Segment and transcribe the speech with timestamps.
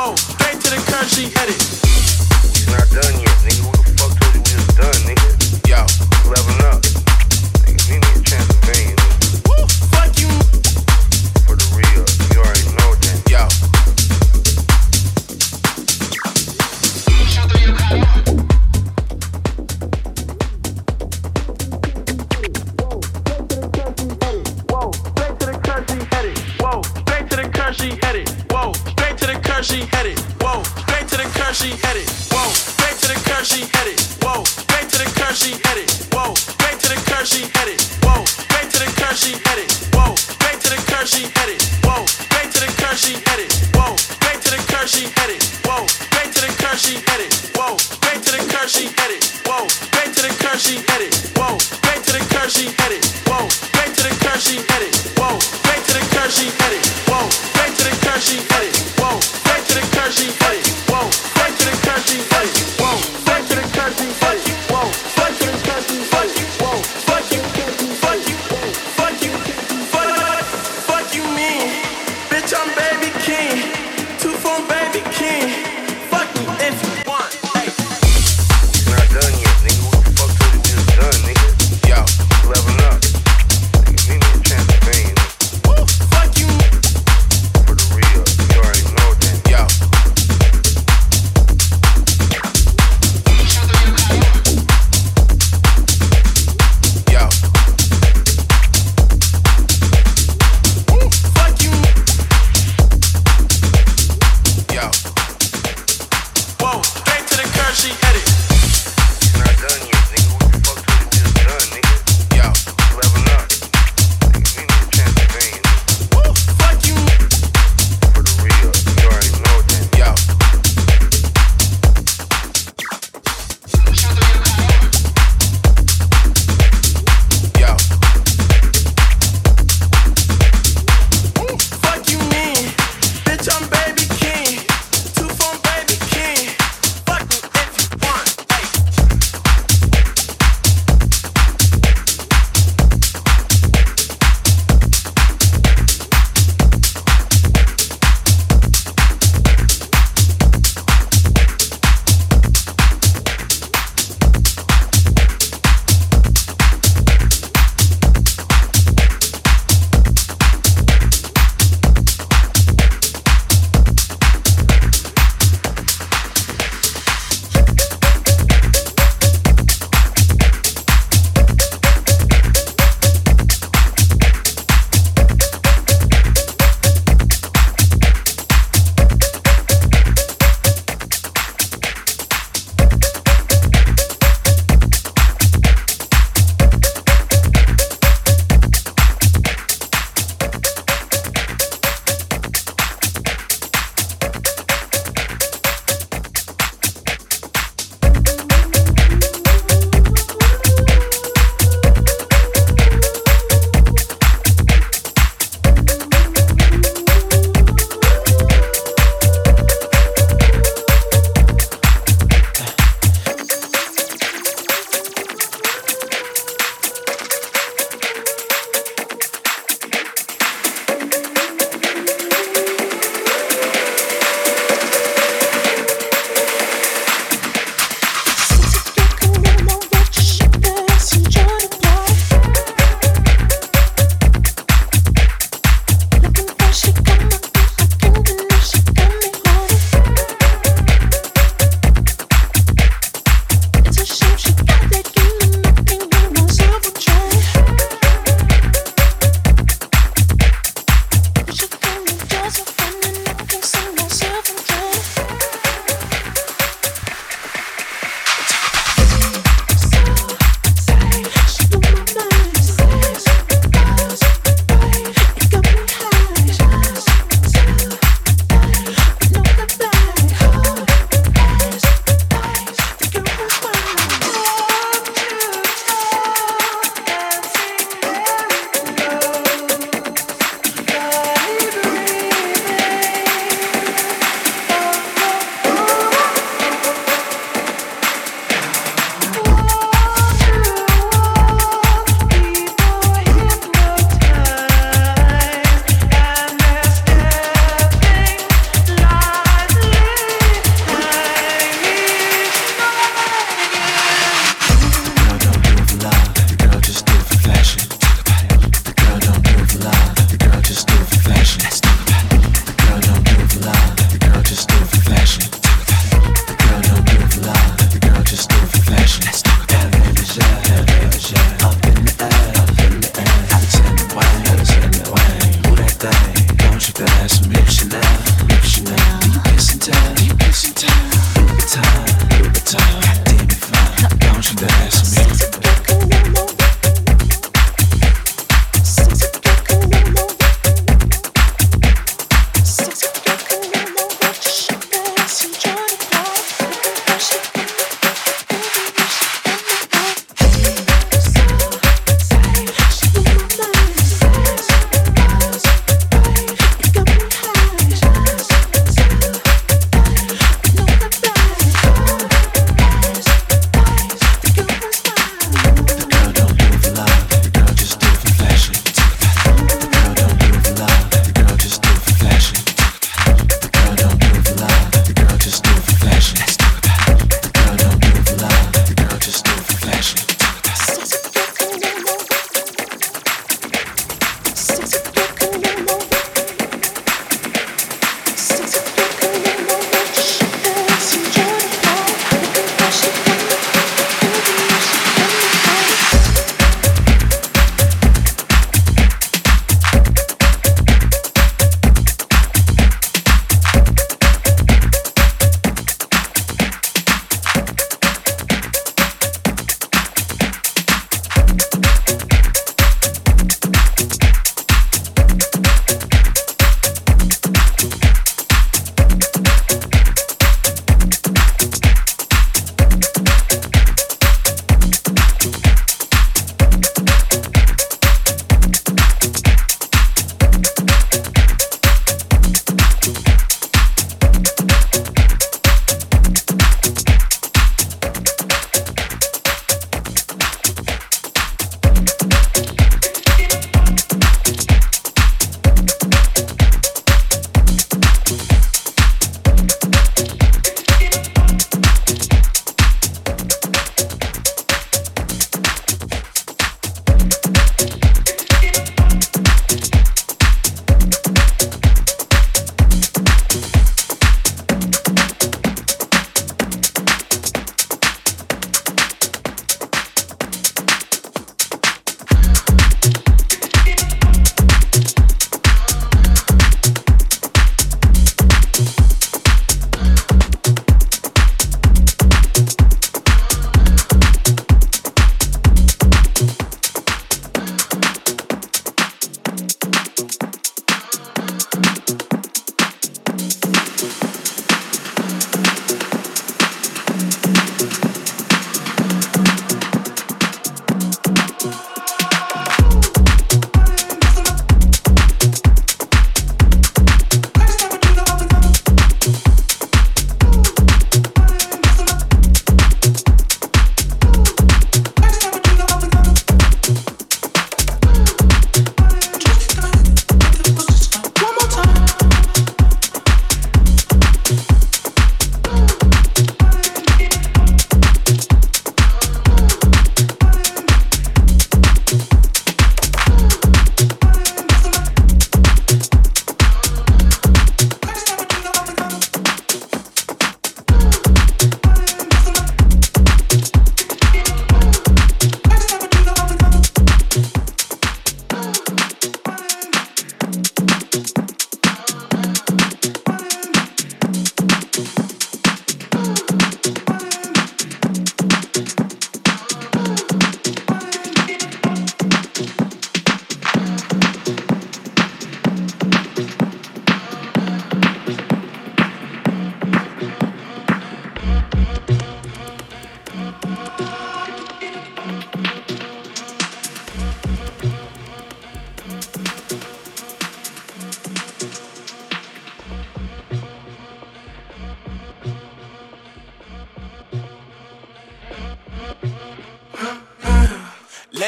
[0.00, 1.60] Straight to the curb, she it.
[2.72, 3.60] Not done yet, nigga.
[3.60, 5.28] Who the fuck told you we was done, nigga?
[5.68, 5.84] Yo.
[6.24, 6.80] Leveling up.
[7.68, 9.19] Nigga, give me a Transylvania, nigga.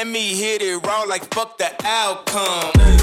[0.03, 3.02] Let me hit it raw like fuck the outcome.